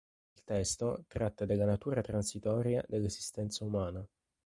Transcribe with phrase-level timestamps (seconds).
[0.33, 4.03] Il testo tratta della natura transitoria dell'esistenza umana.